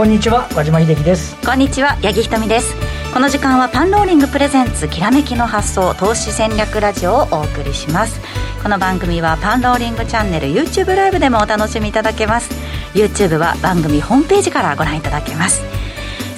[0.00, 1.36] こんにちは和島秀樹です。
[1.44, 2.74] こんにちは八木ひとみです。
[3.12, 8.18] この時間はパンローリングプレゼンツきらめきの発想投資戦略ラジオをお送りします。
[8.62, 12.48] この番組はパンローリングチャンネル YouTube ライブでもお楽しみいただけます。
[12.94, 15.62] YouTube は番組ホームページからご覧いただけます。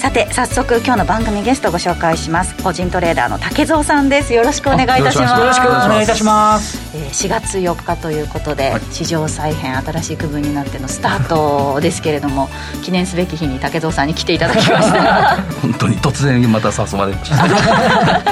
[0.03, 2.61] さて早速今日の番組ゲストをご紹介します。
[2.61, 4.35] 個人トレーダーの竹蔵さんです。
[4.35, 5.39] よろしくお願いいたします。
[5.39, 6.77] よろしくお願いいたします。
[6.97, 12.51] えー、4月4日ということで、はい、史上再編新しい区分になってのスタートですけれども
[12.83, 15.37] 記念すべき日に竹蔵さんに来ていただきました。
[15.63, 18.29] 本当に突然また誘われました あ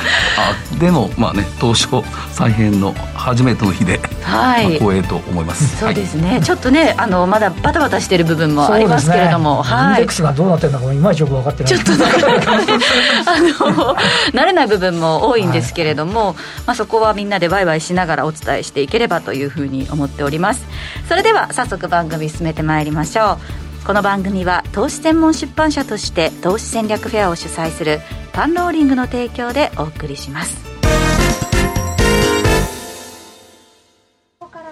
[0.81, 5.77] でもまあね東証再編の初めての日で、はい、まあ、光栄と思います。
[5.77, 11.73] そうですね、はい、ちょっとねあのまだバタバタしている部分もありますけれども、ね、はい、インデックスがどうなってるのかいまいちよく分かってない。
[11.73, 12.85] ちょっとなかなかね
[13.27, 13.97] あの
[14.33, 16.35] 慣れない部分も多いんですけれども、はい、
[16.67, 20.65] まあ、そこはみんなでワイワイしながらお伝えしていければというふうに思っております。
[21.09, 23.39] それでは早速番組進めてまいりましょ
[23.85, 23.87] う。
[23.87, 28.01] この番組は投資専門出版社として投資戦略フェアを主催する
[28.33, 30.70] パンローリングの提供でお送りします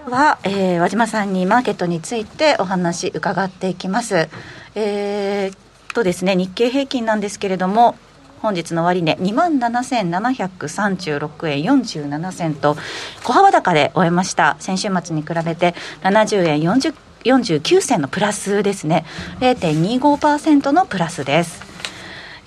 [0.09, 4.28] は、えー、和島さんにマーケットについてお話伺っていきます。
[4.75, 7.97] えー、とですね、日経平均なんですけれども、
[8.41, 12.77] 本日の終値、2万7736円47銭と、
[13.25, 14.56] 小幅高で終えました。
[14.61, 19.05] 先週末に比べて70円40 49銭のプラスですね。
[19.41, 21.67] 0.25%のプラスです。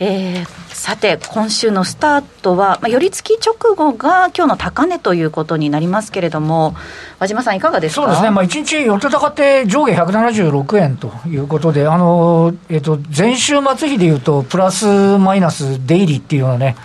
[0.04, 6.74] えー、さて、今週のスタートは、まあ、寄り付き直後が今日の高値ということになりますけれども、
[7.20, 8.02] 和島さん、いかがですか？
[8.02, 14.88] そうですね、まあ、1日寄って高って上下176円ということで、あのえーと、前週末比でいうと、プラス
[15.20, 16.76] マイナスデイリーっていうようなね、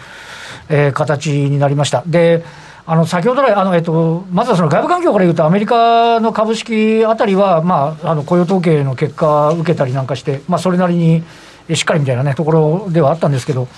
[0.69, 2.03] えー、形になりました。
[2.07, 2.45] で
[2.89, 11.25] あの先ほど来、あのえっと、まずはその外部環境から言うと、アメリカの株式あたりは、まあ、あの雇用統計の結果を受けたりなんかして、まあ、それなりに
[11.75, 13.69] しっかりみたいな、ね、ところではあったんですけど、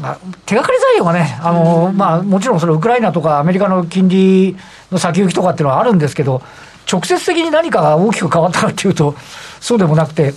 [0.00, 4.56] まあ、手がかり材料がね、あのまあ、もちろんそれ、ウクライナとかアメリカの金利
[4.92, 6.42] の先行きとかっていうのはあるんですけど、
[6.90, 9.14] 直接的に何かが大きく変わったかっていうと、
[9.60, 10.34] そうでもなくて。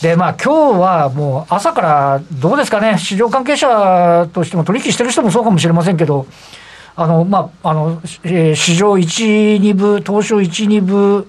[0.00, 6.26] で、まあ、今日はもう朝からどうですかね、市場関係者としても取引してる人もそうかもしれませんけど、
[6.96, 11.26] あの、まあ、あの、えー、市場1、2部、東証1、2部、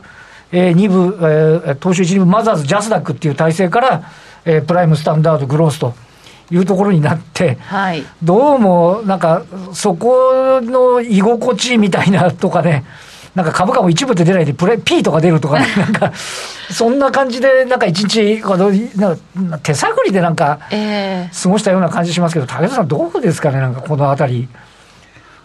[0.51, 4.03] えー、2部、えー、東証1、2部、マザーズ、ジャスダックっていう体制から、
[4.45, 5.93] えー、プライム、スタンダード、グロースと
[6.51, 12.85] いうところになって、はい、どうもなんか、そこの居心地みたいなとかね、
[13.33, 16.13] なんか株価も一部で出ないで、プレ P とか出るとか、ね、 なんか、
[16.69, 18.41] そんな感じで、なんか一日、
[18.97, 19.17] なん
[19.51, 24.47] か手探りでなんか、過ごしたような感じしますけど、武田さん、どうですかね、なんかこのあたり。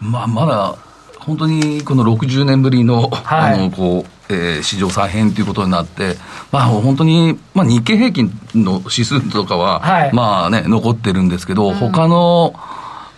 [0.01, 0.75] まあ、まだ
[1.21, 6.17] 本当にこの60年ぶりの、はい、あのこうえー、史上再編ということになって、
[6.53, 12.55] まあ、本当に、まあ、日経平均の指数とかは、はい、まあね、残ってるんですけど、うん、他の、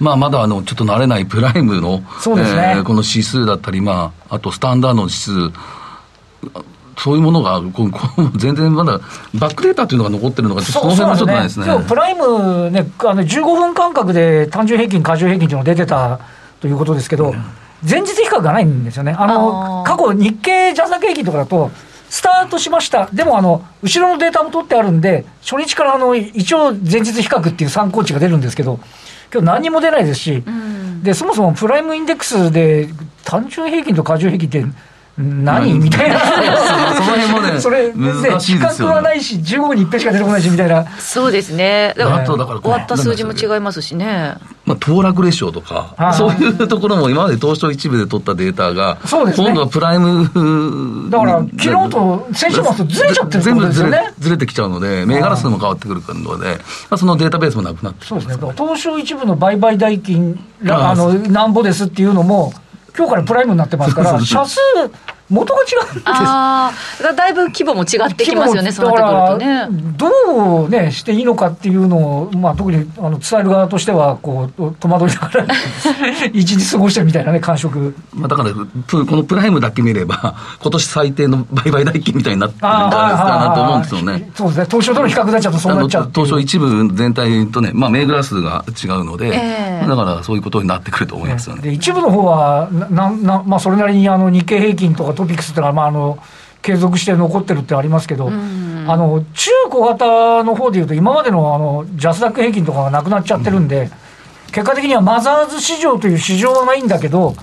[0.01, 2.75] まあ、まだあのちょっと慣れないプライムの、そうですね。
[2.77, 5.33] えー、この指数だったり、まあ、あとスタンダードの指数、
[6.99, 7.89] そういうものが、こ
[8.37, 9.01] 全然まだ、
[9.35, 11.67] バックデータというのが残ってるのが、その辺はちょっとないですね。
[11.67, 16.21] 今日プライムね、あの15分間隔で単純平均、過重平均というのが出てた
[16.61, 19.15] ということですけど、うん前日比較がないんですよね。
[19.19, 21.71] あの、過去日経ジャズダ平均とかだと、
[22.09, 23.09] スタートしました。
[23.13, 28.79] でもあの、後ろのデータも取ってあるんで、初日からあの、一応前日比較っていう参考値が出るんですけど、
[29.33, 32.91] 今日何にも出ないですし、うん、で、そもそもプライムインデックスで
[33.25, 34.65] 単純平均と過重平均って
[35.23, 36.19] 何みたいな。
[36.19, 36.27] そ
[37.03, 38.95] の辺もね、それ、難しいですよ、ね。
[38.95, 40.87] はないし、15に1回しか出てこないし、みたいな。
[40.99, 41.95] そうですね。
[41.97, 44.37] だから、終わった数字も違いますしね。
[44.65, 56.61] まあ、騰落レシオとか、そういうところも今まで東証一部で取ったデータが、そうですね、今度はプライムだから、昨日と先週末とずれちゃってる全部ずれずれてきちゃうので、銘柄数も変わってくるので、ま
[56.91, 62.53] あ、そのデータベースもなくなってそうですね、東証一部の売買代金、あのなんぼですっていうのも、
[62.97, 64.59] 今日からプライムになってますから、社数、
[65.33, 69.93] 元が違うんですああ、だいぶ規模も違ってきますよね、そうなってくるとね。
[69.97, 75.47] どうね、していいのかっていうのを、まあ、特にあの伝える側としては、こう、戸惑いながら
[76.33, 77.95] 一日過ごしてるみたいなね、感触。
[78.15, 84.31] まあ、だから、このプライムだけ見れば、 今年最低の売買代金みたいになってるんじゃないですかなと思うんですよね。
[84.35, 91.63] そうですね、東証との比較になっちゃうとそうなっちゃう東証一部全体とね、まあ、銘柄数が違うので、えー、だからそういうことになってくると思いますよね。
[91.63, 96.19] で一部の方はなな、まあ、それなりにあの日経平均とかトピックスっていうのは、まあ、あの
[96.63, 103.91] 継続して残ってるってありますけど、あの中小型の方でいうと、今までのあのジャスダック平均とかがなくなっちゃってるんで、
[104.53, 107.35] 結果的にはマザーズ市場という市場はないんだけど、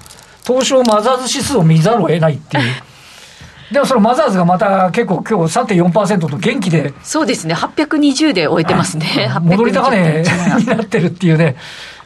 [0.46, 2.64] 東証マザーズ指数を見ざるを得ないっていう。
[3.74, 6.94] でもそのマザーズがまた結構今日3.4%と元気で。
[7.04, 9.30] そうですね、820で終えてますね。
[9.42, 10.24] 戻り高値
[10.58, 11.56] になってるっていうね。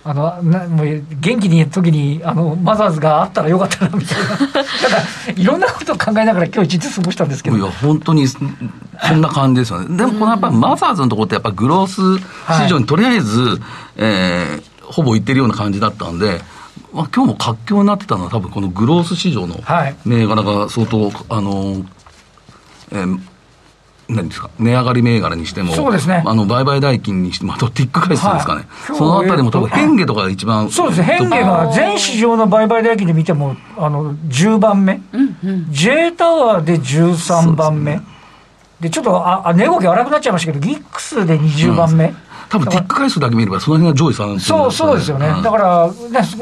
[0.06, 4.62] あのなもう元気にいる時にあのマザーズがあったらよかったなみたいな、 なんか
[5.34, 7.58] いろんなことを考えながら、今日一日過ごしたんですけど。
[7.58, 12.22] いや、本当にそんな感じですよね、でもこのやっぱりマザーズのところって、やっぱグロース
[12.66, 13.60] 市場にとりあえず、はい、
[13.98, 16.42] えー、ほぼいってるような感じだったんで。
[16.92, 19.60] まあ今日も活況になってたのは、多分このグロース市場の
[20.06, 21.84] 銘柄が相当、はい、あの、
[22.92, 23.20] えー、
[24.10, 24.50] 何ですか？
[24.60, 31.02] 値上がり銘柄にしても、そうですね、あの売買代金にしても、あとティック回数ですかね、はい、そのあたりも多分、変化とかが一番、そうです。
[31.02, 38.02] ね、変化が全市場の売買代金で見ても、あの10番目、うんうん、J タワーで13番目、で、
[38.82, 42.06] ね、ちょっとあ値動き荒くなっちゃいましたけど、ギックスで20番目。
[42.06, 42.18] うん。
[42.50, 45.94] 多分ティック回数だけ見れば、その辺が上位さん、ね、そうそうですよね、うん、だから、ね、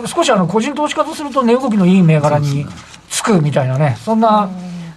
[0.08, 2.66] 少しあの個人投資家とすると、値動きのいい銘柄に
[3.10, 4.50] つくみたいなね、そんな、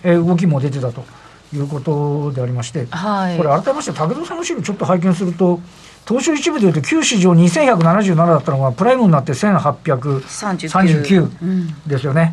[0.03, 1.05] え動きも出てたと。
[1.57, 5.61] いうことでありまして、はい、これ、改めまして、武田さんの資料、ちょっと拝見すると、
[6.07, 12.33] 東証一部でいうと、旧市場2177だったのが、プライムになって1839ですよね。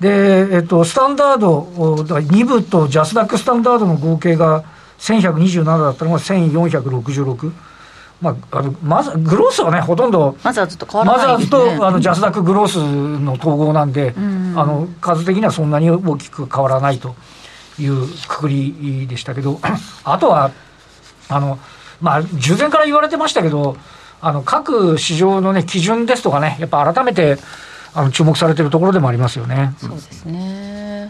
[0.00, 4.64] で、えっと、スタンダード、2部とジャスダックスタンダードの合計が
[4.98, 7.52] 1127だったのが1466。
[8.20, 17.16] まあ、あのまずグロースはね、ほとんど、マザーズと変わらない、ね、マザーズとあのジャスダックグロースの統合なんで、うん、あの数的にはそんなに大きく変わらないと
[17.82, 19.60] いうくくりでしたけど、
[20.04, 20.50] あとは、
[21.28, 21.58] あの、
[22.00, 23.76] まあ、従前から言われてましたけど、
[24.20, 27.38] あの、各市場のね、基準ですとかね、やっぱ改めて、
[27.94, 29.74] あの、注目されてるところでもありますよね。
[29.78, 31.08] そうですね。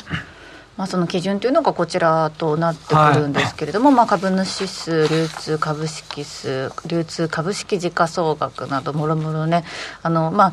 [0.76, 9.64] まあ、その基準というのがこちらとなってくるんですけれども、はい、まあ、株主数、流通株式数、流通株式時価総額など、もろもろね、
[10.02, 10.52] あのまあ、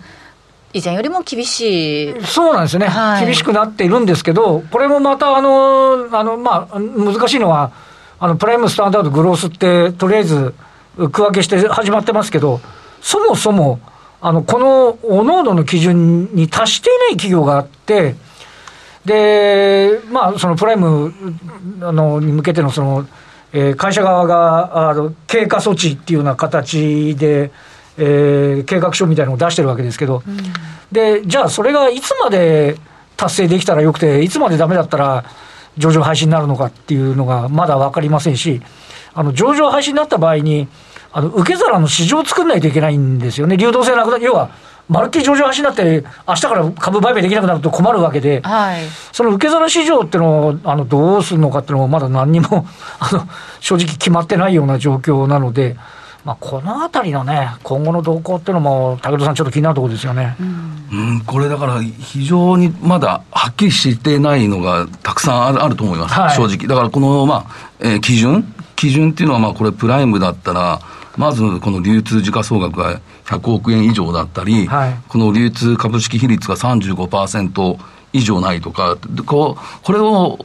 [0.74, 2.26] 以前よりも厳しい。
[2.26, 7.72] そうなんですね、はい、厳しくなっているんですけど、これもまたあのあの、まあ、難しいのは、
[8.20, 10.54] あのプライムスタンダード、グロースって、とりあえず
[10.96, 12.60] 区分けして始まってますけど、
[13.02, 13.80] そもそも、
[14.22, 18.16] あのこのおのおのの基準に達していない企業があって、
[19.06, 21.14] で、まあ、そのプライム
[21.82, 23.08] あのに向けてのその、
[23.54, 27.52] えー、会社側があの経過措置っていうような形で、
[28.02, 30.38] えー、計画書みたいなのを出してるわけですけど、うん、
[30.92, 32.78] で、じゃあそれがいつまで
[33.18, 35.26] 達成できたらよくて、いつまでダメだったら
[35.78, 38.62] 上場廃止になるのかっていうのがまだ分かりませんし、
[39.14, 40.70] あの上場廃止になった場合に、
[41.12, 44.52] あの受け皿の市場を作らないといけないんですよね、流動性なくな要は、
[44.88, 48.82] まるっきり上場廃止になって、明日から株売買できなくなると困るわけで、はい、
[49.12, 52.66] その受け皿市場っていうのをあのどうするのかっていうのも、まだ何にも
[53.00, 53.28] あの
[53.60, 55.76] 正直決まってないような状況なので。
[56.26, 66.68] まあ、このあたりのね、今後の動向っていうのも、武田さん、ちょっと気になるところですよね、うん、うん、これだから、非常にまだはっきりしてないのがたくさんあるあると思います、はい、正直。
[66.68, 68.44] だからこの、まあえー、基準、
[68.76, 70.82] 基準っていうのは、まあ、これ、プライムだったら、
[71.18, 77.78] まずこの流通時価総額が100億円以上だったり、はい、この流通株式比率が35%
[78.14, 80.40] 以上ないとか、こうこれを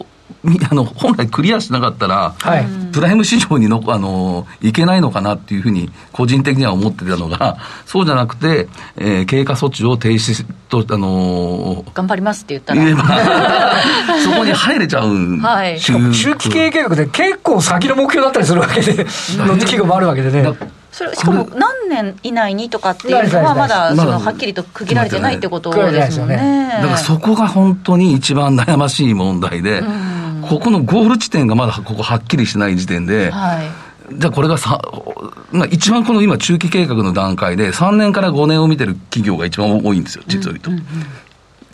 [0.70, 12.83] あの本来クリアしなかったら、はい、プライム市場にのあのいけないのかなっていうふうに、個人的には思ってたのが、そうじゃなくて、えー、経過措置を停止と、あのー、頑張りますって言ったら、
[14.23, 19.04] そこに入れちゃう、はい、中期経営計画で結構先の目標だったりするわけで、
[19.38, 20.52] の企業もあるわけでね。
[20.95, 26.68] それしかも何年以内にとかっていうのは、まだそのはっきりと区切られてないってことですもんね。
[26.71, 29.83] だからそこが本当に一番悩ましい問題で、
[30.48, 33.68] ここのゴール地点がまだここはっきりしない時点で、はい、
[34.12, 34.80] じゃあこれがさ、
[35.50, 40.70] まあ、一番この今、中期計画の段階で、3年から5年を見てる企業が一番多いんですよ、実を言うと。
[40.70, 40.88] うんうんうん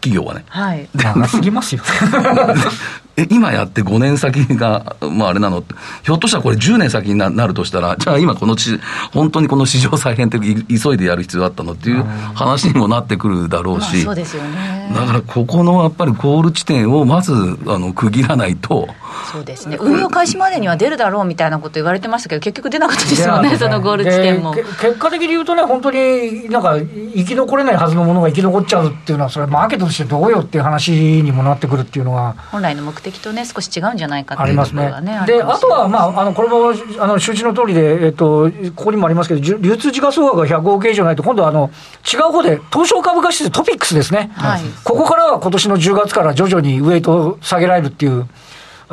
[0.01, 0.45] 企業はね。
[0.49, 0.89] はい。
[0.95, 1.83] 長すぎますよ。
[3.21, 8.81] え、今やって5年先が、まああれなのって、ひょっとしたらこれ10年先になるとしたら、じゃあ今このち、
[9.13, 14.91] 本当にこの市場再編って急いでやる必要あったのっていう話にもなってくるだろうし、そうですよね。
[14.95, 17.33] だからここのやっぱりゴール地点をまず
[17.67, 18.89] あの区切らないと。
[19.33, 19.77] そうですね。
[19.81, 24.55] 運用開始までには出るだろうみたいなこと言われてましたけど、結局出なかったですよね、そのゴール地点も。
[24.55, 26.77] 結果的に言うとね、本当になんか
[27.15, 32.35] 生き残れないはずのものが生き残っちゃうっていうのは、それマーケットとしてどうよっていう話にもなってくるっていうのは。
[32.51, 35.17] 本来の目的とね、少し違うんじゃないかっていうところがね。
[35.17, 35.27] あ。
[35.27, 41.71] で、あとは、まあ、あのこれもあの周知の通りで、えっと、ここにもありますけど、流通時価総額が100億円以上ないと、今度はあの
[42.13, 44.31] 違う方で、東証株価指数トピックスですね。
[44.35, 48.29] はい、ここからは今年の10月から徐々にウエイトを下げられるっていう。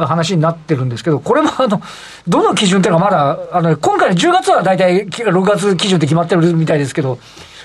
[0.05, 1.81] 話になってるんですけど、これもあの、
[2.27, 7.17] どの基準っていうのはまだ、あの、今回の10月は大体6月基準って決まってるみたいですけど、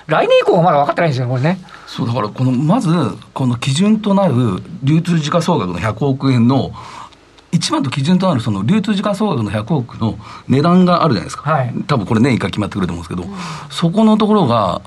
[0.07, 1.59] 来年以降はまだ分かってないんですよ、これね。
[1.93, 2.89] そうだからこのまず
[3.35, 4.35] この基準となる
[4.83, 6.73] 流通時価総額の100億円の
[7.53, 10.19] 一番と基準となるその流通時間総額の100億の
[10.49, 13.39] 値段があるじゃないですか、はい、多分これ年以下決まってくると思うんですけど、うん、
[13.71, 14.81] そこのところが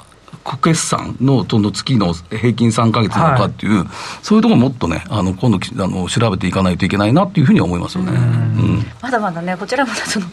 [0.62, 3.88] 決算のとの月の平均3か月なのかっていう、はい、
[4.22, 10.28] そういうところもっとね、あの今度あの調べていかないといけないなっていうふうに思いますよね、うん、まだまだね、こちらまだその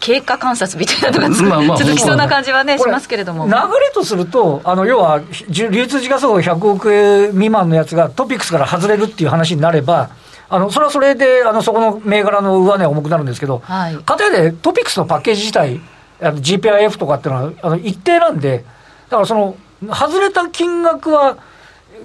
[0.00, 3.46] 経過観察みたいなのが、まあまあ、続きそうな感じはね、しますけれども。
[3.46, 3.58] 流れ
[3.92, 5.20] とすると、あの要は
[5.50, 10.10] 流通時価総額100億円未満のやつがトピックスから外れるっていう話になれば、
[10.48, 15.80] あのそれはそれで、あのそこの銘柄の上値は重くなるんですけど、はい、かたやでトピックスのパッケージ自体、
[16.20, 18.64] GPIF とかっていうのはあの一定なんで、
[19.10, 21.36] だからその、外れた金額は、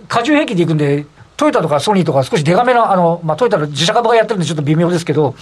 [0.08, 1.06] 過重平均でいくんで、
[1.36, 5.36] トヨタとかソニーとか少しデカめの、あの、まあ、トヨタの自社株がやってるんでちょっと微妙ですけど、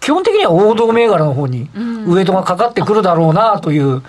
[0.00, 1.68] 基本的には王道銘柄の方に
[2.06, 4.02] ウエイトがかかってくるだろうなという、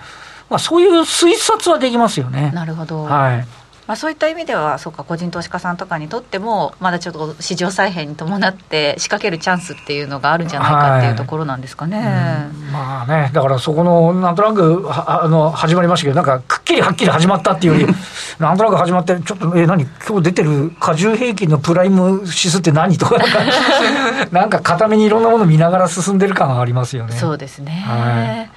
[0.48, 2.52] まあ、そういう推察はできますよね。
[2.54, 3.04] なるほど。
[3.04, 3.46] はい。
[3.86, 12.06] まあ、そういった意味ではそうか個人投資家さんとかにとってもまだちょっと市場再編に伴って仕掛けるチャンスっていうのがあるんじゃないかっていうところなんですかね、はい
[12.46, 17.94] うん、まあねだからそこのなんとなくあの始まりましたけどなんかくっきりはっきり始まったっていうより
[18.40, 19.86] なんとなく始まってちょっとえ何？
[20.06, 22.98] 今日出てる過重平均のプライム指数って何？
[22.98, 23.38] とかなんか
[24.32, 27.14] なんか固めにいろんなもの見ながら進んでる感がありますよね。
[27.14, 28.55] そうですね、はい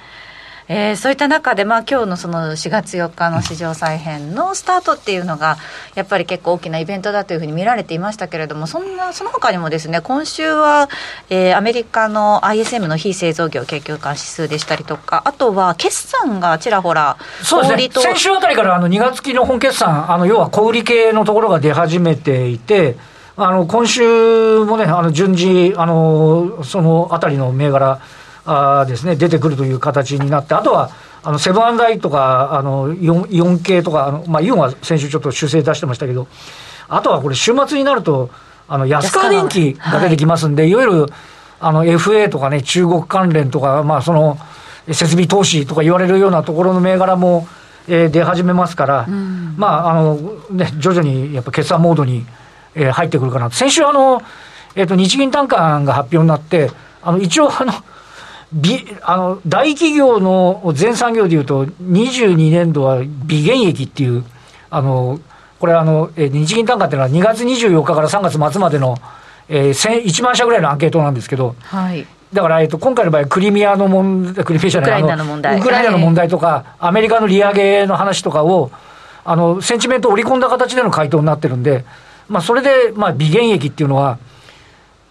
[0.72, 5.56] えー、そういった中で、まあ今日のその4月4日の市場再編のスタートっていうのが、
[5.96, 10.88] やっぱり結構大きなイベントだというふうに見られていましたけれども、そんなその他にもですね、今週は、
[11.28, 22.94] えー、アメリカの ISM の非製造業景況感指数でしたりとか、あとは決算がちらほら、そうですね、先週あたりからあの2月期の本決算、あの要は小売系のところが出始めていて、
[23.36, 28.00] あの今週もね、あの順次、あのそのあたりの銘柄、
[28.50, 30.90] あですね、出てくるという形になって、あとは、
[31.22, 36.26] あのセブンアンダイとか、あのイオンイオン系とか、あのまあ、イオンは先週ちょっと修正出してましたけど、
[36.88, 38.30] あとはこれ、週末になると、
[38.66, 41.06] あの安川電機が出てきますんで、はい、いわゆる
[41.58, 44.38] あの FA とかね、中国関連とか、まあ、その
[44.86, 47.46] 設備投資とか言われるようなところの銘柄も、
[47.88, 50.16] えー、出始めますから、うん、まああの
[50.50, 52.24] ね、徐々にやっぱ決算モードに、
[52.74, 54.22] えー、入ってくるかな先週あの、
[54.74, 56.70] えーと、日銀短観が発表になって、
[57.02, 57.78] あの一応あの、び
[59.02, 64.24] あの大企業の全産業でいうと、22年度は微減益っていう、
[64.70, 65.20] あの
[65.60, 68.96] これあの、え日銀単価っていうのは2月24日から3月末までの、
[69.48, 75.58] えー、1万社ぐらいのアンケートなんですけど、はい、だから、えっと、今回の場合、クリミアの問題、クリミアじゃない、ウクライナの問題。
[75.58, 78.70] ウクライナの問題とか、はい、アメリカの利上げの話とかを、
[79.22, 81.84] あのセンチメントを織り込んだ形での回答になってるんで、
[82.28, 84.18] まあ、それで、まあ、微減益っていうのは、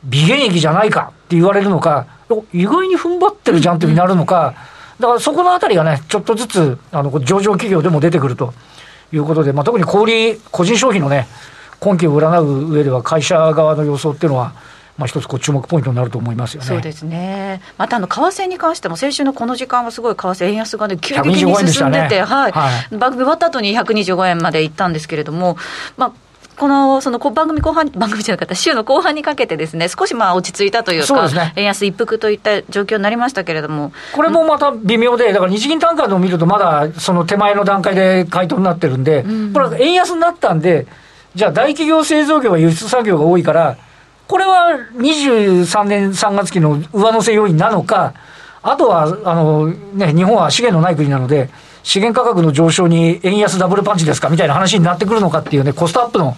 [0.05, 2.08] 微減益じゃないかって言われるのか、
[2.53, 4.53] 意外に踏ん張ってるじゃんってになるのか、
[5.00, 8.53] だからそこのあたりがね、ちょっとずつあの上場企業でも出てくると
[9.13, 11.27] いうことで、まあ、特に小売、個人消費のね、
[11.79, 14.53] 今期を占う上では、会社側の予想っていうのは、
[14.98, 16.67] まあ、一つこう注目ポイントになると思いますよね。
[16.67, 17.62] そうですね。
[17.77, 25.55] またあの為替に関しても先週のこの時間はすごい為替円安がね急激に進んでて、ね、はい、はい、番組終わった後に125円まで行ったんですけれども、
[25.95, 26.28] まあ
[26.60, 33.94] このその番組後半、番組じゃなかった、週の後半にかけてですね、少しまあ落ち着いたというか、ね、円安一服といった状況になりましたけれども。
[34.13, 40.86] これもまた微妙で、だから日銀単価でも見ると、まだその手前の段階で回答になってるんで、うん、これ、円安になったんで、
[41.34, 43.78] じゃあ大企業製造業は輸出作業が多いから、
[44.28, 48.13] これは23年3月期の上乗せ要因なのか、
[48.62, 51.50] あとはあの、ね、日本は資源のない国なので、
[51.83, 56.36] 資源価格の上昇に円安ダブルパンチですかみたいな話になってくるのかっていうね、コストアップの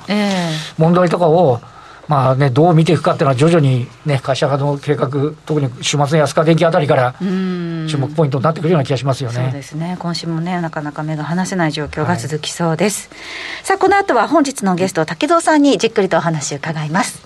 [0.78, 1.60] 問題とかを、
[2.08, 5.10] まあね、どう見ていくかっていうのは、徐々に、ね、会社の計画、
[5.46, 9.44] 特に週末の安川電機あたりから、注目ポイントになってくるような気がしますよね。
[9.44, 13.10] そうですね、今週もね、なかなか目が離せない状況が続きそうです。
[13.10, 13.16] は
[13.64, 17.22] い、さあ、この後は本日のゲスト、竹蔵さんにじっくりとお話を伺います。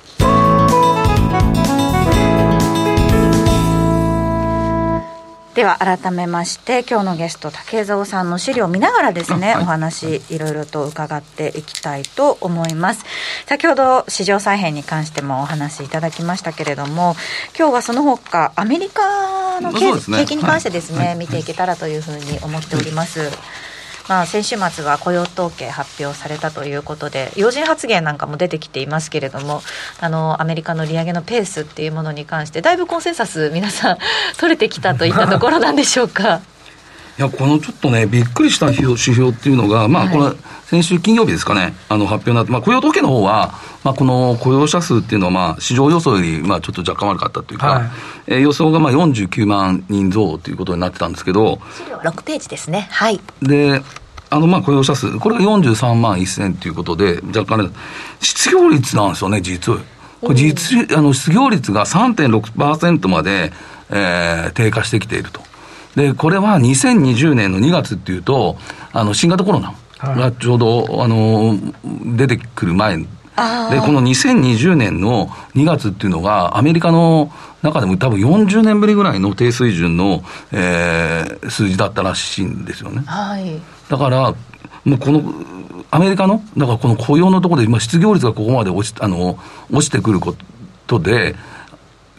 [5.55, 13.05] では改めまして今日のゲスト竹蔵さんの資料を見ながらですね、はい、お話いろいろと伺っていきたいと思います。
[13.45, 17.15] 先ほど市場再編に関してもお話いただきましたけれども
[17.57, 23.31] 今日はその他アメリカの景,、気に関してですね、はい、見ていけたらというふうに思っております、
[24.07, 29.61] まあ、先週末は雇用統計発表されたということで要人発言なんかも出てきていますけれども
[29.99, 33.97] あのアメリカの利上げのペースっていうものに関してだいぶコンセンサス皆さん
[34.37, 36.54] 取れてきたといったところなんでしょうか。
[37.17, 43.53] いやこのちょっとね、びっくりした指標っていうのが、まあ、これ、先週金曜日ですかね、あの発表になって、まあ、雇用統計の方は、
[43.85, 47.89] まあ、この雇用者数っていうのは、まあ、市場予想より、まあ、ちょっと若干悪かったというか、はい、
[48.27, 52.89] えー、予想がまあ49万人増ということになってたんですけど、資料6ページですね。
[52.91, 53.21] はい。
[53.41, 53.81] で、
[54.29, 57.73] あの、まあ、雇用者数、これが43万1000ということで、若干、
[58.19, 59.79] 失業率なんですよね、実は。
[60.19, 63.53] これ実、あの、失業率が3.6%まで、
[63.89, 65.41] えー、低下してきていると。
[65.95, 68.57] で、これは2020年の2月っていうと、
[68.91, 71.57] あの、新型コロナがちょうど、はい、あの、
[72.17, 72.97] 出てくる前。
[72.97, 73.05] で、
[73.81, 83.03] この2020年の2月っていうのが、アメリカの中でも多分40年ぶりぐらいの低水準の、えー、数字だったらしいんですよね。
[83.05, 83.59] はい、
[83.89, 84.33] だから、
[84.85, 85.21] もうこの、
[85.91, 89.37] アメリカの、だからこの雇用のところで、まあ、失業率がここまで落ちあの
[89.71, 90.35] 落ちてくるこ
[90.87, 91.35] とで、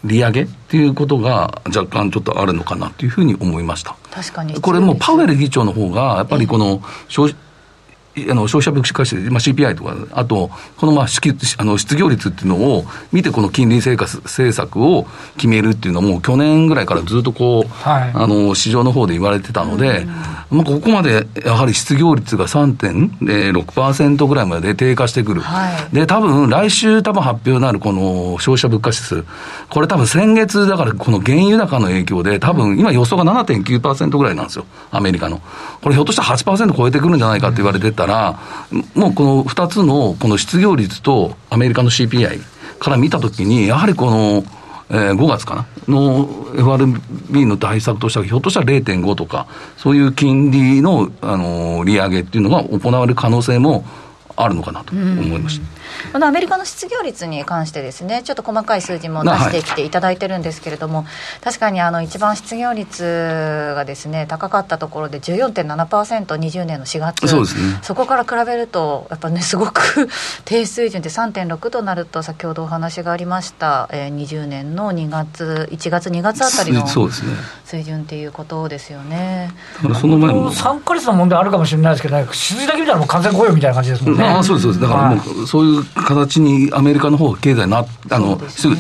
[0.07, 3.97] 利上げっていうことが若干ちょっとあるのかなというふうに思いました。
[4.11, 4.55] 確かに。
[4.55, 7.39] これもパウエル議長の方が、やっぱりこの消費、
[8.31, 15.07] あの消費者物価指数、まあ、CPI とか、あと、このまああの失業率っていうのを見て、この金利生活政策を
[15.37, 20.07] 決めるっていうのも、去年ぐらいからずっとこう、はい、あの市場の方で言われてたので、
[20.51, 29.25] まあ、ここまでやはり失業率が3.6%ぐらいまで低下してくる、はい、で多分来週、多分発表になるこの消費者物価指数、
[29.69, 35.41] これ多分先月、だからこの原油高の影響で、多分今、予想が7.9%ぐらいなんですよ、アメリカの。
[35.83, 38.39] これ、ひょっとしたら8%超えてくるんじゃないかって言われてたら、
[38.95, 42.41] もうこの2つのこの失業率とアメリカの CPI
[42.79, 44.45] から見たときに、やはりこの、
[44.89, 49.47] えー、5月かなの FRB の対策としては、ひょっとしたら0.5とか、
[49.77, 53.85] そういう金利の、あの利上げっていうのが行われる可能性も
[54.37, 55.67] あるのかなと思いました。
[56.13, 61.07] このアメリカの失業率に関してですね、ちょっと細かい数字も出してきていただいてるんですけれども、はい、
[61.43, 70.09] 確かにあの一番失業率がですね高かったところで14.7%、20年の4月、そうですね、そこから比べると、やっぱね、すごく
[70.45, 76.87] 低水準で3.6となると、先ほどお話がありました、えー、20年の2月、1月、2月あたりの
[77.65, 79.53] 水準っていうことですよね。
[79.83, 80.53] だからその前も。
[80.53, 84.25] 3か月の問題あるかもしれないですけど、ね、数字だけ見たらもう完全雇用みたいな感じですもんね。
[84.25, 84.83] あそうですそうです。
[84.83, 88.77] だからもう、はい、そういう形にアメリカの方が経済な、あの、すぐ、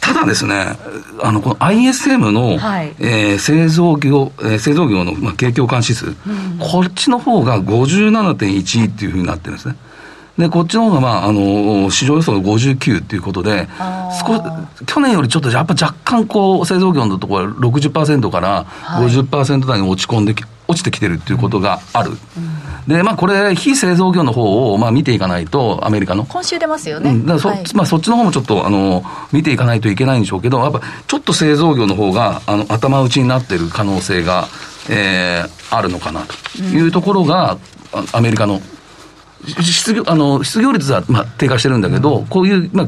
[0.00, 0.76] ただですね、
[1.22, 6.14] あの、この ISM の、はい、えー、製造業、えー、製造業の、まあ、景況感指数、うん、
[6.58, 9.76] こっちの方が57.1っていうふうになってるんですね。
[10.38, 13.68] で、こっちの方が、まあ、あの、市場予想が59っていうことで、
[14.26, 14.42] 少
[14.86, 20.34] 去年よりちょっとやっぱ若干こう、製造業のところは60%から50%台に落ち込んで、
[20.72, 22.10] 落ちてきてるっていうことがある。
[22.10, 26.24] うんで、まあ、これ、非製造業の方を、まあ、見ていかないと、アメリカの。
[26.24, 27.10] 今週出ますよね。
[27.10, 34.48] うん、だそ、はい、まあ、そっちの方もちょっと、あの、見ていかないといけないんでしょうけど、やっぱ、ちょっと製造業の方が、あの、頭打ちになってる可能性が、
[34.88, 37.56] えー、あるのかなというところが、
[37.94, 38.60] うん、アメリカの
[39.46, 42.86] 失業あの失業率は、まあ、低下してるんだけど、うん、こういう、まあ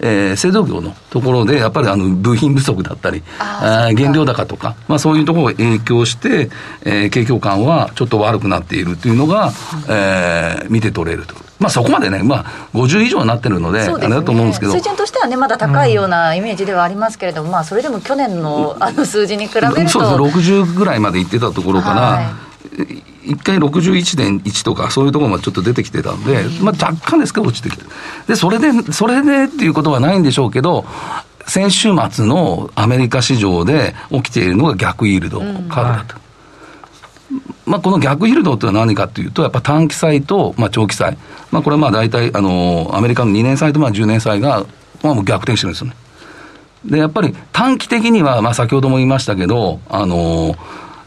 [0.00, 6.50] えー、製造業のところで、やっぱりあの部品不足だったり、あ原料高とか、まあ、そういうところが影響して、
[6.84, 9.52] えー、景況感はちょっと悪くなっているというのが、うん、
[9.88, 11.34] えー、見て取れると。
[11.58, 27.90] まあ、そこまでね、まあ、50以上になってるので、でね、あれだと思うんですけど水準としてはね、まだ高いようなイメージではありますけれども、うん、まあ、それでも去年のあの数字に比べると、そうです60ぐらいまでいってたところから、はい一回61.1とか、そういうところまでちょっと出てきてたんで、まあ、若干ですけど落ちてきてる。
[28.26, 30.84] で、それで、それでっていうことはないんでしょうけど、
[31.46, 36.26] 先週末のアメリカ市場で起きているのが逆イールドカーブだと。
[37.66, 41.16] まあ、この逆イールドっていうのは何かというと、やっぱ短期債と、まあ、長期債、
[41.50, 44.64] まあ、これはまあ大体、あのアメリカの2年債とまあ10年債が、
[45.02, 45.96] まあ、もう逆転してるんですよね。
[46.84, 50.54] で、やっぱり短期的には、まあ、先ほども言いましたけど、あの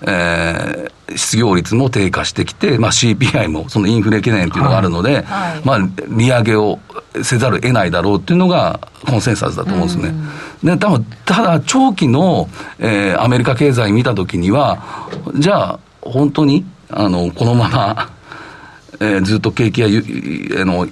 [0.01, 6.79] えー、失業率も低下してきて、まあ、CPI もそのインフレ懸念というのがあるので、はいはい、まあ、利上げを
[7.23, 10.13] せざるを得ないだろうっていうのがコンセンサスだと思うんですね。
[10.63, 18.09] で、多分ただ、長期の、えー、アメリカ経済見たときには、じゃあ、本当に、あの、このまま、
[18.99, 20.03] えー、ずっと景気がゆ
[20.61, 20.87] あの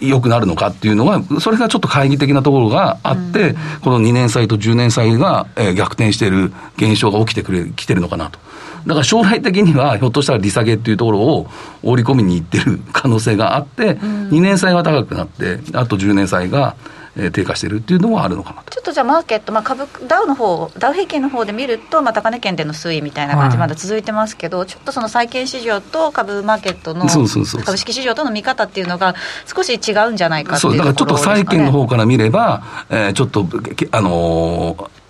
[0.00, 8.38] 良くなるのかっていうのが、それがちょっと懐疑的なところがあって、うん、この2年債と10年債が、えー、逆転している現象が起きてくれ、来てるのかなと。
[8.86, 11.46] だから将来的には、ひょっとしたら利下げっていうところを
[11.82, 16.74] 織り込みにいってる可能性があって、うん、2年債が高くなって、あと10年債が、
[17.16, 29.14] えー、低下しているっていうのはあるのかなちょっとじゃあ、マーケット、まあ、株ダウの方ダウ平均の方で見ると、まあ、高値圏での推移みたいな感じ、まだ続いてますけど、はい、ちょっとその債券市場と株マーケットの株式市場との見方っていうのが、
[29.46, 33.46] 少し違うんじゃないかっていう、ね、そうだからちょっと債券の方から見れば、えー、ちょっと、
[33.90, 35.02] あのー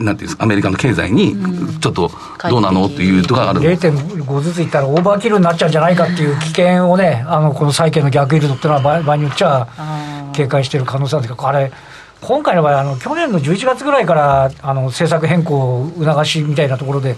[0.00, 1.36] なんていうんですか、アメリカの経済に、
[1.80, 2.10] ちょっと
[2.48, 9.66] どうなのっていうとかある、0.5ずついったら、オーバーキルになっちゃうんじゃないかっていう危険をね、あのこの債券の逆イールドっていうのは、場合によっちゃ
[10.32, 11.72] 警戒している可能性なんですけど、あれ、
[12.20, 17.16] 今回の場合、あの去年の11月ぐらいからあの政策変更を促しみたいなところで、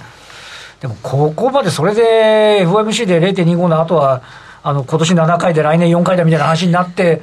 [0.80, 4.22] でもここまでそれで FOMC で0.25の後は、
[4.62, 7.22] あの今年7回で来年4回だみたいな話になって、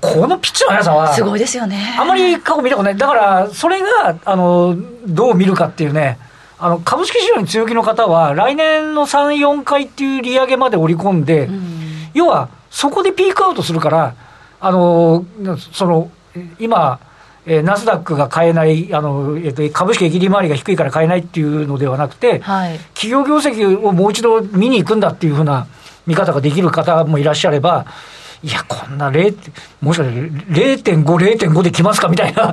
[0.00, 1.96] このピッチの速さは、すごいですよね。
[1.98, 2.96] あんまり過去見たことない。
[2.96, 6.18] だから、それが、あの、どう見るかっていうね、
[6.58, 11.62] あの、株式市場に強気の方は、来年の3、4回っていう利上げまで織り込んで、うん、
[12.14, 14.14] 要は、そこでピークアウトするから、
[14.60, 15.24] あの、
[15.72, 16.10] その、
[16.58, 17.00] 今、
[17.46, 25.66] えー、ナスダックが買えない、あのえーと、株式益利回りが低いから買えないっていうのではなくて、はい、企業業績をもう一度見に行くんだっていうふうな
[26.06, 27.86] 見方ができる方もいらっしゃれば、
[28.44, 29.34] いや、こんな0、
[29.80, 30.20] もしかして
[30.80, 32.52] 0.5、0.5で来ますかみたいな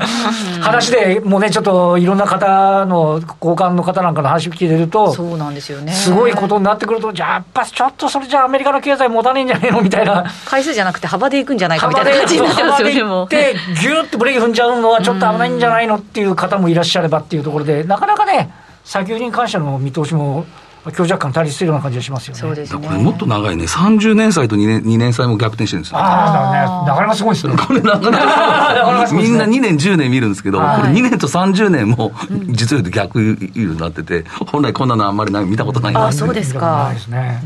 [0.61, 5.91] 話で、もうね、ちょっといろんな方の、交換の方なんかの話を聞いてると、そうなんですよね。
[5.91, 10.25] すごいことになってくると、じゃあ、やっぱちょっとそれじゃあアメリカの経済持たねえんじゃねえのみたいな。
[10.45, 18.51] 回数じゃなくて幅でいくんじゃないかみたいな感じになってますよね、もで、ぎゅーってブレーキ踏んじゃうのはちょっと危ないんじゃないのっていう方もいらっしゃればっていうところで、なかなかね、
[18.83, 20.45] 先売りに関しての見通しも
[20.91, 22.39] 強弱感足りしてるような感じがしますよね。
[22.39, 22.87] そうですね。
[22.87, 25.97] これもっと長いね、30年債と2年 ,2 年債も逆転してるんですよ。
[25.97, 27.55] ああ、ね、なかなかすごいですね。
[27.57, 32.11] これなかなか みんな2年、10年見るんですけど、これ2年と30年も
[32.47, 36.91] 実は言うと逆ユーになってて、本来こんなのあんまり見たことないあそうですか。
[37.07, 37.41] ね、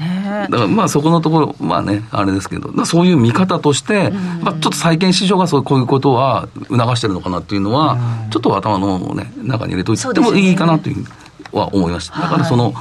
[0.49, 7.97] だからまあそこのところ、まあね、あれですけど、そういう見方として、まあ、ちょっと債券市場がそうこういうことは促してるのかなっていうのは、
[8.29, 11.07] ちょっと頭の、ね、中に入れといてもいいかなというふうに
[11.51, 12.19] は思いました。
[12.19, 12.73] だからその、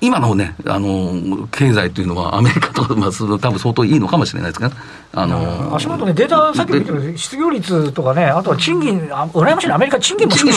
[0.00, 4.72] 今のね、あの、経済というのはアメリカとか、まあ、多分相当いいのかもしれないですけど、
[5.12, 10.52] あの足元ね、データさっき見てる失業率とかね、あとは賃金、羨ましいアメリカ賃金も上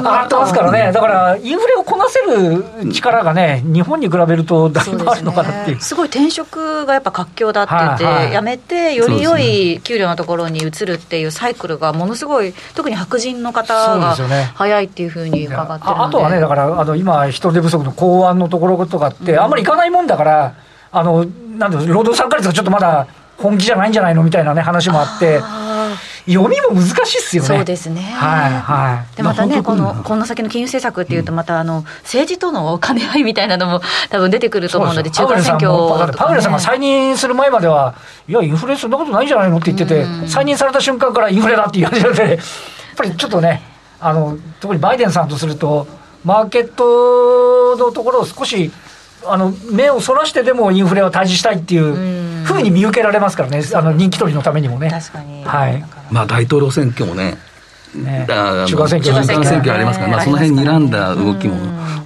[0.00, 5.80] がってますからね、だからインフレをこなせる力がね、日本に比べるとだいぶあるのかなっていう。
[5.80, 14.16] すごい転職がやっぱ活況だって言って、はいはい、やめて、より良い給料のところに移るっていうサイクルがものすごい、特に白人の方が
[14.54, 20.54] 早いっていうふうに伺ってるあとはね、だからあの今、人手不足の港湾のところとかって、あんまり行かないもんだから、
[20.92, 21.24] あの
[21.58, 23.06] なんで労働参加率がちょっとまだ。
[23.36, 25.40] 本気じゃないんじゃないのみたいなね話もあって
[26.26, 27.48] 読みも難しいっすよね。
[27.48, 28.00] そうですね。
[28.00, 29.16] はいはい。
[29.16, 37.94] でまたねこのこの先の金融政策っていうとまたあの政治との兼ね合いみたいなのも多分出てくると思うので中間選挙とか、ね、パウエルさんが再任する前までは
[38.26, 42.38] いやインフレそんなことないんじゃないのって言ってて再任された瞬間からインフレだって言われてやっ
[42.96, 43.60] ぱりちょっとね
[44.00, 45.86] あの特にバイデンさんとすると
[46.24, 48.70] マーケットのところを少し
[49.26, 54.90] あの目をそらしてでもインフレは退治したいっていうふうに見受けられますからね、あの人気取りのためにもね。
[54.90, 55.84] 確かに、はい。
[56.10, 57.38] まあ、大統領選挙もね、
[57.94, 59.14] ね、中間選挙。
[59.14, 61.54] 中間選挙ありますから、まあ、その辺睨んだ動きも、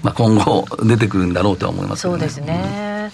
[0.03, 3.11] まあ、今後出てくるんだろうとは思います、ね、そうですね、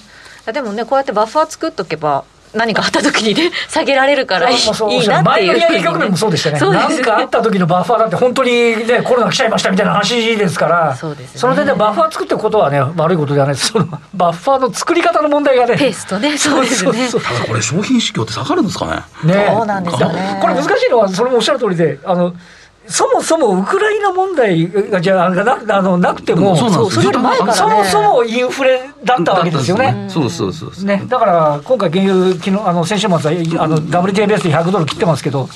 [0.46, 5.22] うん、でもねこうやってバッファー作っとけば何かあった時にね、 下げられるからいいなっていう、ね。
[5.22, 6.58] 前の利上げ局面もそうでしたね。
[6.60, 13.68] 何、ね、かあった時のバッファーだって本当にね、コロナ来ちゃいましたみたいな話ですから、そうです、ね、その点でバッファー作ってることはね、悪いことではないです。
[13.68, 15.76] その バッファーの作り方の問題がね。
[15.76, 17.08] ペースとね、そうですね。
[17.10, 19.34] ただこれ商品市況って下がるんですかね。
[19.34, 20.38] ねそうなんですよね。
[20.40, 22.34] これ難しいのは、それもおっしゃる通りで、あの、
[22.86, 30.06] そもそもウクライナ問題がじゃあなあのなくても、そもそもインフレだったわけですよね。
[30.08, 35.48] そうそうそうね、だから今回、原油、昨日あの先週末はあの WTI ベースで100ドル切ってますけど、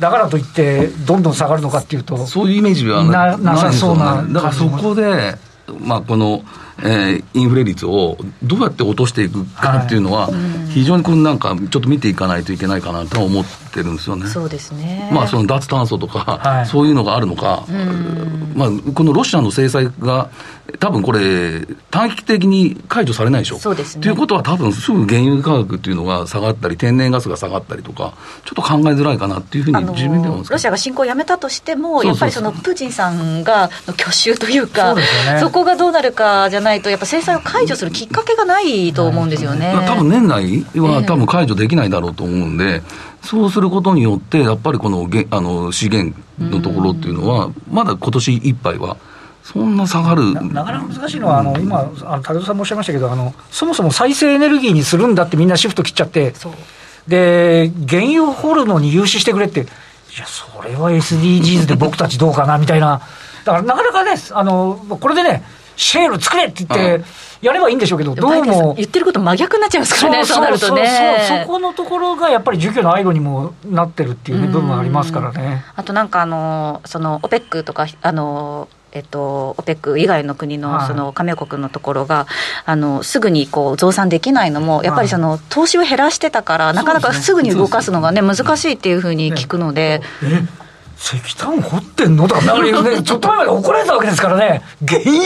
[0.00, 5.36] だからといって、どんどん下がるのかっていうと、そういうイメージはななさそうな、ね、だからそこで、
[5.80, 6.42] まあ、この。
[6.82, 10.28] えー、インフレ率をどうやって落としていくかっていうのは、
[10.70, 14.26] 非常にこのなんかちょっと見ていかないといけないかなと思ってるんですよね。
[14.26, 15.10] そうですね。
[15.12, 17.64] まあその脱炭素とか、はい、そういうのがあるのか、
[18.54, 20.30] まあこのロシアの制裁が
[20.78, 23.58] 多分これ短期的に解除されないでしょ。
[23.58, 24.02] そうですね。
[24.02, 34.96] ということは多分すぐ原油価格っていうのが下がったり天然ガスが下がったりとかちょっと考えづらいかなっていうふうに自分ではロシアが侵攻をやめたとしてもやっぱりそのプーチンさんがの去就というか
[35.40, 39.74] そこがどうなるかじゃないとやっぱ制裁を解除するきっかけがないと思うんですよね。
[39.86, 42.82] 多分年内は多分解除できないだろうと思うんで、
[43.24, 48.96] そうすることによって、やっぱりこのあの資源のところっていうのは、まだ今年いっぱいは。
[49.42, 56.32] そんな下がるなかなか難しいのは、あの今、あの田さんもおっしゃいましたけどあの、そもそも再生エネルギーにするんだってみんなシフト切っちゃって、
[57.06, 59.64] で原油を掘るのに融資してくれって、い
[60.18, 63.02] や、それは SDGs で僕たちどうかなみたいな、
[63.44, 65.44] だからなかなかね、あのこれでね、
[65.76, 67.04] シェール作れって言って、
[67.40, 68.74] やればいいんでしょうけど、どうも。
[68.74, 71.44] 言ってること真逆になっちゃいますからね、そうなるとね。
[71.44, 75.64] そこのところがやっぱり需給の背後にもなってるっていう、ね、部分がありますからね。
[75.76, 82.26] あとなんかあの、その OPEC とか、あの、えっと、OPEC 以外の国のその加盟国のところが、
[82.64, 90.00] あのすぐにこう増産できないのも、やっぱりその投資を減らしてたから、なかなかすぐに動かすのがね、難しいっていうふうに聞くので。
[90.98, 95.24] 石炭掘ってんのとか、ね、 ちょっと前まで怒られたわけですからね、原油？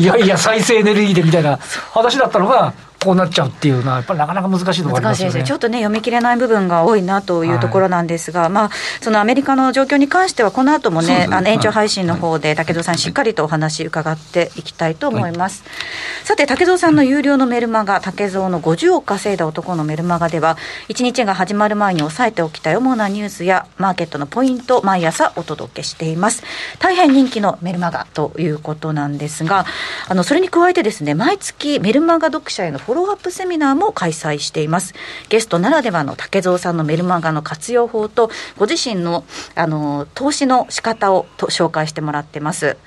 [0.00, 1.58] いやいや、再生エネルギーでみたいな。
[1.92, 2.72] 話だったのが、
[3.04, 8.70] こうなっちゃうっていうのは、やっぱりなかなか難しいところありますよね、ちょっとね、読み切れない部分が多いなというところなんですが、はい、まあ、
[9.02, 11.28] そのアメリカの状況に関しては、この後もね、ね。
[11.30, 15.62] あの延長配信の方で、武蔵さん、しっかりとお話伺っていきたいと思います。
[15.64, 15.72] はい、
[16.24, 20.56] さて、武蔵さんの有料のメルマガ、武蔵の50億稼いだ男のメルマガでは、
[20.88, 26.42] 1日が始まる前に押さえておきたい主なニュースや、マーケットのポイント、毎朝お届けしています。
[26.78, 29.66] 大変人気のメルマガということなんですが、
[30.08, 34.94] あのそれに加えてですね、毎月メルマガ読者へのフォローアップセミナーも開催しています。
[35.28, 39.24] ゲストならではの竹蔵さんのメルマガの活用法と、ご自身の
[39.56, 42.78] あの投資の仕方をと紹介してもらってます。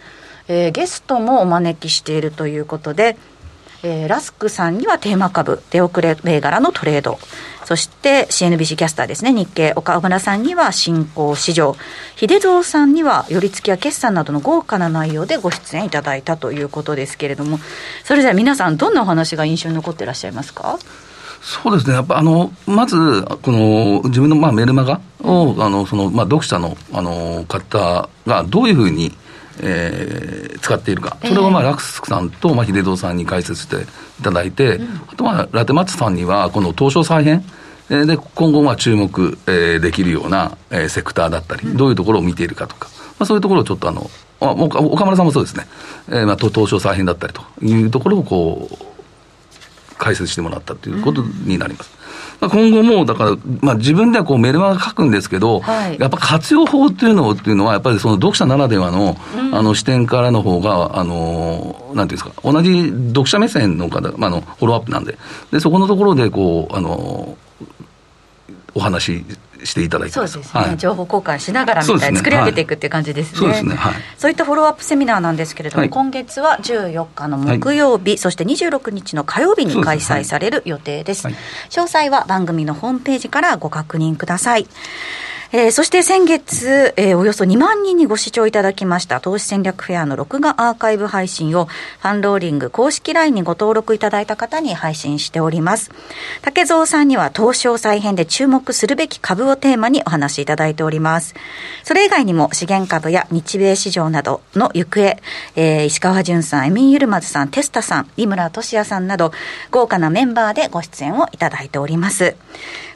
[0.48, 3.18] えー、ゲストもお招きしているということで、
[3.84, 7.20] えー、ラスクさんにはテーマ株、出遅れ銘柄のトレード、
[7.64, 11.76] そして CNBC キャスターですね、日経、岡村さんには新興市場、
[12.16, 17.60] 秀蔵さんには寄り付きや決算などの豪華な内容でご出演いただいたということですけれども、
[18.04, 20.80] それじゃ皆さん、どんなお話が印象に残っていらっしゃいますか？
[21.42, 29.14] そうですね、やっぱあのまず、この自分のまあメルマガを、あのそのまあ読者のあの方がどういうふうに、
[29.62, 33.84] えー、使っているか、それをまあ、ラクスさんとまあ秀蔵さんに解説して
[34.20, 34.80] いただいて、
[35.12, 37.44] あとはラテマッツさんには、この東証再編、
[37.90, 44.10] で、今後、注目、えー、できるような、えー、セクターだったり、どういうところを見ているかとか、まあ、そういうところをちょっとあの、
[44.42, 45.66] あ岡村さんもそうですね、
[46.10, 51.97] えーまあ、東証再編だったりというところをこう、解説してもらったということになります。
[52.40, 59.18] まあ、今後も、だから、まあ、自分ではこうメルマガ書くんですけど、はい、やっぱ活用法っていうのっていうのは、やっぱりその読者ならではの,、
[59.54, 65.18] あの視点からの方が、あの、なんていうんですか、同じ読者目線の方、まあ、のフォローアップなんで、
[65.52, 67.38] で、そこのところで、こう、あの、
[68.78, 69.26] お話
[69.64, 70.14] していただいて。
[70.14, 73.40] そうですね、はい、情報交換しながらみたいな、作り上げていくっていう感じですね。
[73.40, 81.24] そうですね、はい、そういったフォローアップセミナーなんですけれども、はい、今月は14日の木曜日、そして26日の火曜日に開催される予定です。
[81.24, 84.68] です詳細は番組のホームページからご確認ください。
[85.54, 95.92] えー、そして先月、えー、およそ2万人にご視聴いただきました投資戦略フェアの録画アーカイブ配信をファンローリング公式 LINE にご登録いただいた方に配信しております。
[96.42, 101.34] 竹蔵さんには東証再編で注目するべき株をテーマにお話しいただいております。
[101.84, 105.18] それ以外にも資源株や日米市場などの行方、
[105.56, 109.32] えー、石川淳さん、エミン・ユルマズさん、テスタさん、井村俊也さんなど
[109.72, 112.36] 豪華なメンバーでご出演をいただいております。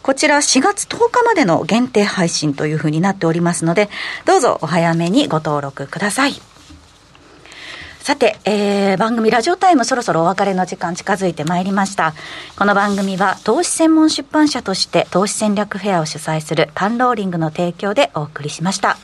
[0.04, 3.90] こちら4月10日までの限定配信というふうになっておりますので、
[4.26, 6.34] どうぞお早めにご登録ください。
[8.00, 12.16] さて、えー、番組ラジオタイムそろそろお別れの時間近づいてまいりました。
[12.58, 18.98] この番組は投資専門出版社として投資戦略フェアを主催するパンローリングの提供でお送りしました。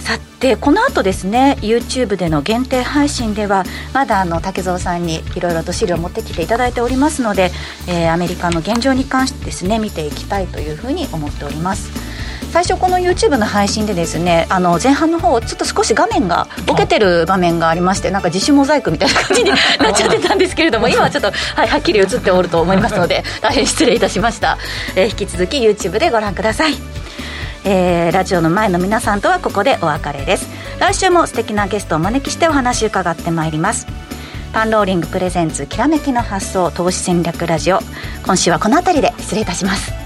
[0.00, 7.50] さてこの後ですね YouTube での限定配信ではまだあの竹蔵さんにいろいろと資料を持ってきていただいておりますので、
[7.86, 12.10] えー、アメリカの現状に関してですね見ていきたいというふうに思っております。
[12.50, 24.58] 最初この YouTube の配信でですねあの前半の方ちょっと少し画面がボケてる場面がありましてなんか自主モザイクみたいな感じに なっちゃってたんですけれども 今はちょっと、はい、はっきり映っておると思いますので大変失礼いたしました、
[24.96, 26.99] えー、引き続き YouTube でご覧ください
[27.64, 30.48] えー、ラジオの前の皆さんとはここでお別れです。
[30.78, 33.86] 来週も素敵なゲストをお招きしてお話伺ってまいります。
[34.52, 37.78] パンローリングプレゼンツきらめきの発想投資戦略ラジオ。
[38.24, 39.99] 今週はこの辺りで失礼いたします。